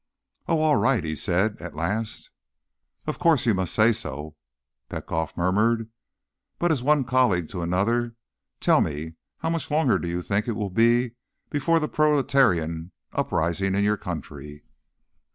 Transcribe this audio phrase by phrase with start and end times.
[0.47, 2.31] "Oh, all right," he said at last.
[3.05, 4.35] "Of course, you must say so,"
[4.89, 5.91] Petkoff murmured.
[6.57, 8.15] "But, as one colleague to another,
[8.59, 11.11] tell me: how much longer do you think it will be
[11.51, 14.63] before the proletarian uprising in your country?"